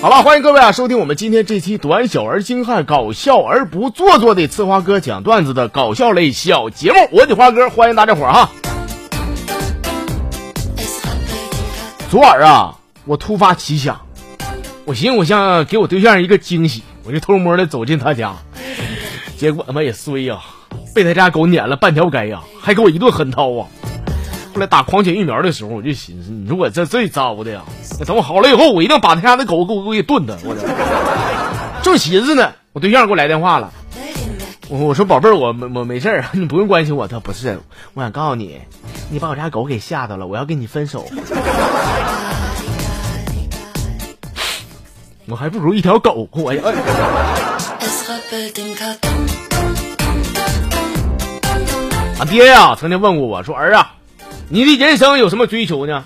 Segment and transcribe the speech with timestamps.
[0.00, 6.98] 好了，欢迎各位啊，收听我们今天这期短小而精悍、搞笑而不做作的刺花哥讲段子的搞笑类小节目。
[7.12, 8.50] 我的花哥，欢迎大家伙儿哈。
[12.10, 14.00] 昨晚啊，我突发奇想，
[14.84, 18.34] 我寻思我想给我对象一个惊喜，我就偷摸的走进他家，
[19.38, 20.40] 结果他妈也衰呀，
[20.92, 23.68] 被他家狗撵了半条街呀，还给我一顿狠掏啊。
[24.54, 27.62] 后来打狂犬疫苗的时候，我就寻思，你说我这最糟的呀！
[28.04, 30.34] 等我好了以后，我一定把他家那狗给我给我给炖他！
[30.44, 30.54] 我
[31.82, 33.72] 正寻思呢，我对象给我来电话了。
[34.68, 37.06] 我我说宝贝儿，我没我没事儿，你不用关心我。
[37.06, 37.60] 他不是，
[37.94, 38.60] 我想告诉你，
[39.10, 41.06] 你把我家狗给吓到了，我要跟你分手。
[45.28, 46.62] 我还不如一条狗，我呀。
[52.18, 53.94] 俺爹呀，曾经问过我说：“儿啊。”
[54.48, 56.04] 你的人生有什么追求呢？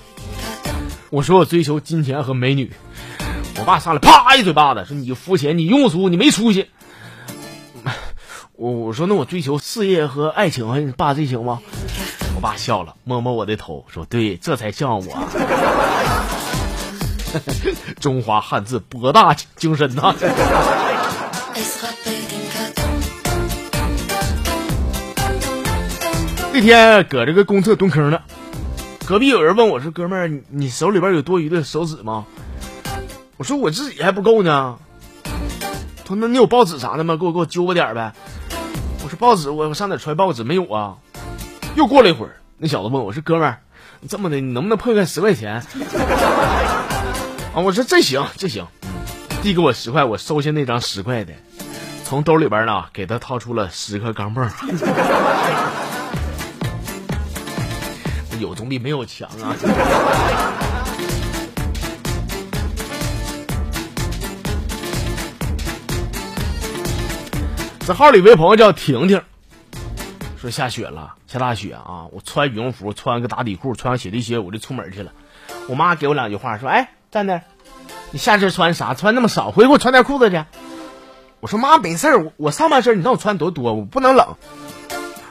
[1.11, 2.73] 我说我追求金钱和美女。
[3.59, 6.69] 我爸上来啪一嘴巴子，说你肤浅，你庸俗，你没出息。
[8.55, 11.61] 我我说那我追求事业和爱情，爸这行吗？
[12.35, 15.29] 我爸笑了，摸摸我的头，说对，这才像我。
[18.01, 20.15] 中华汉字博大精深呐。
[26.53, 28.19] 那天搁这个公厕蹲坑呢，
[29.07, 32.27] 隔壁有人问我说：“哥们儿，你手里边有多余的手纸吗？”
[33.39, 34.77] 我说：“我自己还不够呢。”
[36.05, 37.17] 他说：“那你有报纸啥的吗？
[37.17, 38.13] 给我给我揪吧点呗。”
[39.05, 40.43] 我说：“报纸我我上哪揣报纸？
[40.43, 40.97] 没有啊。”
[41.77, 43.61] 又过了一会儿，那小子问我说：“哥们儿，
[44.09, 45.63] 这么的，你能不能碰个十块钱？”
[47.55, 48.67] 啊，我说：“这行这行。”
[49.41, 51.33] 递给我十块，我收下那张十块的，
[52.03, 54.51] 从兜里边呢给他掏出了十颗钢镚。
[58.41, 59.57] 有总比没有强啊！
[67.87, 69.23] 这号里位朋友叫婷婷，
[70.41, 72.07] 说下雪了，下大雪啊！
[72.11, 75.13] 我穿羽绒服，穿个打底裤，穿上雪地靴，我就出门去了。
[75.69, 77.43] 我妈给我两句话，说：“哎，站那，
[78.11, 78.95] 你下身穿啥？
[78.95, 80.45] 穿那么少，回去给我穿点裤子去。”
[81.39, 84.35] 我说：“妈，没事，我上半身你让我穿多多，我不能冷。”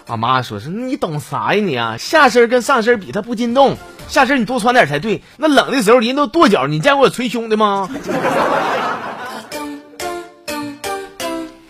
[0.08, 1.98] 俺妈说：“是你懂啥呀你啊？
[1.98, 3.76] 下身跟上身比，它不禁冻。
[4.08, 5.24] 下身你多穿点才对。
[5.38, 7.90] 那冷的时候人都跺脚，你见过我捶胸的吗？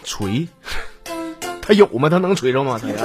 [0.04, 0.50] 捶？
[1.62, 2.10] 他有吗？
[2.10, 2.78] 他能捶着吗？
[2.82, 2.96] 他呀？”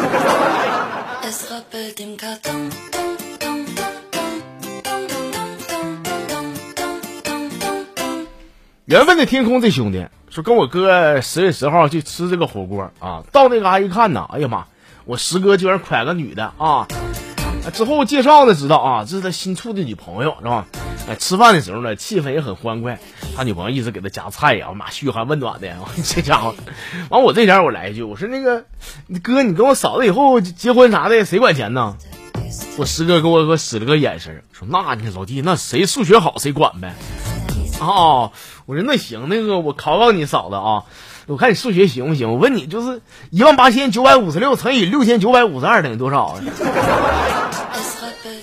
[8.87, 14.65] 缘分的天空这兄弟说：“跟我哥十月十号去吃这个火锅啊，到那嘎一看呢，哎呀妈！”
[15.11, 16.87] 我师哥居然拐个女的啊！
[17.75, 20.65] 之后介绍的知道啊，这是他新处的女朋友是吧？
[21.09, 22.97] 哎，吃饭的时候呢，气氛也很欢快。
[23.35, 25.69] 他女朋友一直给他夹菜呀，妈嘘寒问暖的。
[26.05, 26.55] 这家伙，
[27.09, 28.65] 完我这前我来一句，我说那个，
[29.21, 31.97] 哥，你跟我嫂子以后结婚啥的，谁管钱呢？
[32.79, 36.95] 我师哥给我给我使了个眼神，说那你老弟，那谁数学好谁管呗。
[37.81, 38.31] 啊，
[38.67, 40.85] 我说那行，那个我考考你嫂子啊。
[41.27, 42.33] 我看你数学行不行？
[42.33, 46.41] 我问你，就是一万八千九百五十六乘以六千九百五十二等于多少啊？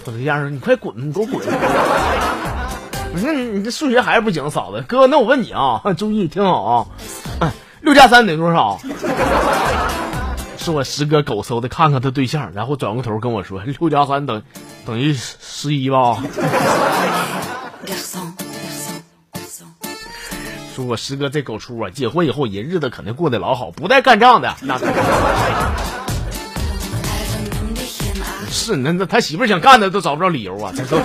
[0.05, 1.35] 我对象说：“你快滚，你给我滚！”
[3.13, 6.87] 我说：“你你这数学还是不行，嫂子哥，那我问你啊，注意听好
[7.41, 8.79] 啊，六加三等于多少？”
[10.57, 14.41] 是我师哥狗搜的，看看他对象，然后转过头跟我说：“六加三等
[14.85, 16.17] 等于十一吧？”
[20.77, 24.55] 说我师哥这狗出啊，结婚以后人日子肯定过得老好，不带干仗的。
[24.61, 24.77] 那
[28.51, 30.71] 是那那他媳妇想干他都找不着理由啊。
[30.77, 30.97] 这都。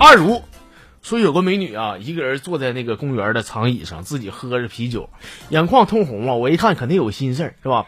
[0.00, 0.42] 二如
[1.02, 5.08] 说有个美女啊，一个人坐在那个公园的长椅上，自己喝着啤酒，
[5.50, 6.34] 眼眶通红啊。
[6.34, 7.86] 我一看肯定有心事是吧？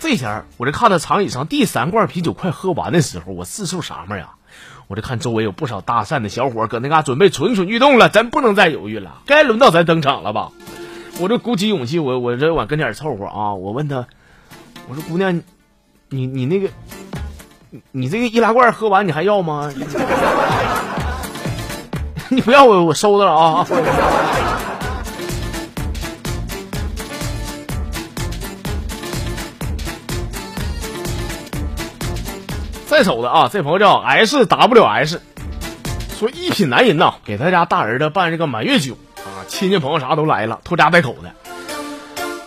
[0.00, 4.30] 这前我这看到长椅上第三罐啤酒快喝完的时候，我四处啥么呀？
[4.86, 10.50] 我这看周围有不少搭讪的小伙搁那嘎准备蠢蠢欲动了，咱不能再犹豫了，该轮到咱登场了吧？
[11.20, 13.54] 我这鼓起勇气，我我这往跟前凑合啊！
[13.54, 14.06] 我问他，
[14.88, 15.42] 我说姑娘，
[16.08, 16.68] 你你那个，
[17.90, 19.70] 你这个易拉罐喝完你还要吗？
[22.30, 23.66] 你不要我我收着了啊！
[32.88, 35.20] 再瞅的啊，这朋友叫 S W S，
[36.18, 41.30] 说一品男人呐，给他家大儿子办这个满月酒啊，亲戚朋友啥都来了，拖家带口的。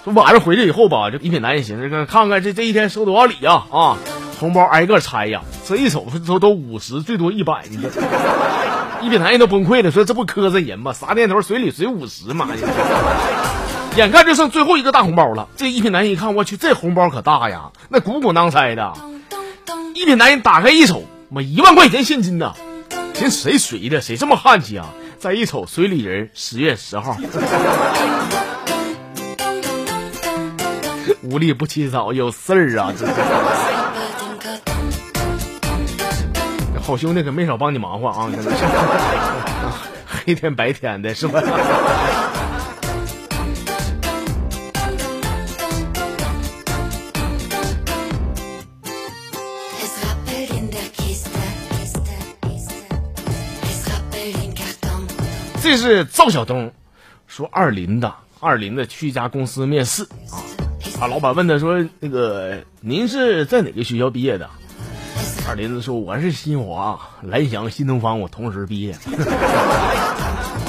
[0.04, 3.66] 说晚上回去以后吧，这一品男人寻思，看看这这一天收多少礼呀？
[3.70, 3.98] 啊，
[4.40, 7.88] 红包挨个拆呀，这一瞅都都五十，最多一百呢。
[9.00, 10.92] 一品男人都崩溃了，说这不磕碜人吗？
[10.92, 12.56] 啥年头随礼随五十妈呀！
[13.96, 18.92] 眼看就剩最后一个大红包了，这一品男人一看，我去，这红包可大呀，那鼓鼓囊塞的。
[19.94, 22.54] 一品男人打开一瞅，妈一万块钱现金呐！
[23.14, 24.02] 寻谁随的？
[24.02, 24.88] 谁这么悍气啊？
[25.20, 27.18] 再一瞅，随礼人十月十号。
[31.22, 32.94] 无利不起早，有事儿啊！
[32.98, 33.06] 这
[36.82, 38.30] 好兄弟可没少帮你忙活啊！
[38.34, 38.58] 真的是
[40.26, 41.42] 黑天白天的，是吧？
[55.72, 56.74] 这是赵小东
[57.28, 60.36] 说二林的，二林的去一家公司面试啊。
[61.00, 61.08] 啊！
[61.08, 64.50] 老板问他说：“那个，您是在哪个学校毕业的？”
[65.48, 68.98] 二林子说：“我是新华、蓝翔、新东方，我同时毕业。”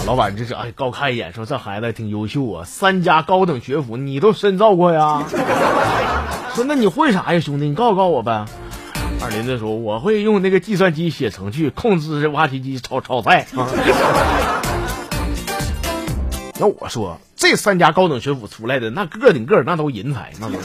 [0.07, 5.25] 老板这是哎高看一眼，说：“这孩子挺优秀啊，三家高等学府你都深造过呀？”
[6.55, 7.69] 说：“那你会啥呀，兄弟？
[7.69, 8.45] 你告诉告诉我呗。”
[9.21, 13.67] 二林子说：“我会用那个计算机写程序，控制挖掘机炒炒菜啊。”
[16.63, 17.19] 那我说。
[17.35, 20.57] 这三家高等学府出来的那个顶个那都人才，那都。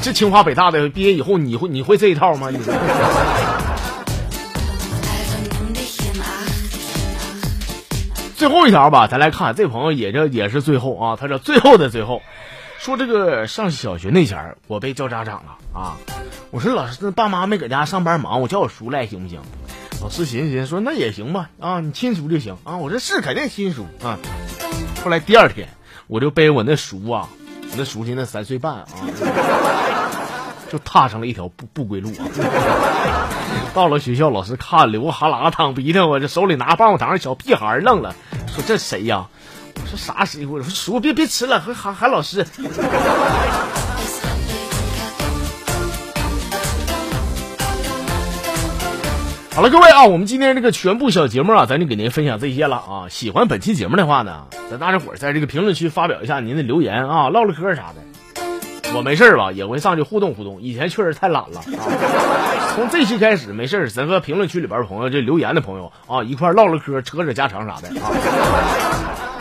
[0.00, 2.48] 这清华北大的毕业以后，你会你会这一套吗？
[2.48, 2.58] 你。
[8.34, 12.22] 最后一条吧，咱来看这朋友也叫也是最后啊，他叫最后的最后，
[12.78, 15.98] 说这个上小学那前儿我被叫家长了啊，
[16.50, 19.38] 我说老师爸妈没搁家上班忙，我叫我叔来行不行？
[20.02, 22.78] 老师寻思寻思说那也行吧啊，你亲叔就行啊。
[22.78, 24.18] 我说是肯定亲叔啊。
[25.04, 25.68] 后来第二天，
[26.06, 27.28] 我就背我那叔啊，
[27.62, 28.86] 我那叔现在三岁半啊，
[30.70, 32.24] 就踏上了一条不不归路啊。
[33.74, 38.14] 到了学校，老师看流哈喇子淌鼻涕，我这手里拿棒棒糖，小屁孩愣了，
[38.48, 39.28] 说这谁呀？
[39.76, 40.46] 我说啥谁？
[40.46, 42.46] 我说叔别别吃了，还喊喊老师。
[49.52, 53.08] 好了，各位啊，我们今天这个全部小节目啊，咱就给您分享这些了啊。
[53.10, 58.92] 喜欢本期节目的话呢，咱大家伙在这个评论区发表一下您的留言啊，唠唠嗑啥的。
[58.94, 60.62] 我没事吧，也会上去互动互动。
[60.62, 62.74] 以前确实太懒了啊。
[62.74, 68.10] 从这期开始，没事咱和评论区里边的朋友这留言的朋友啊，一块唠唠嗑，扯扯家常啥的啊。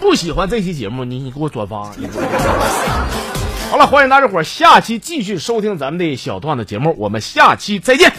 [0.01, 1.83] 不喜欢这期节目，你你给我转发。
[3.69, 8.11] 好了，欢迎大家伙下期继续收听咱们的小段子节目，我们下期再见。